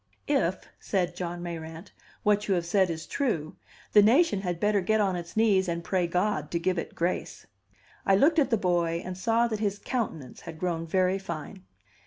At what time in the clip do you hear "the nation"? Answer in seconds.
3.93-4.41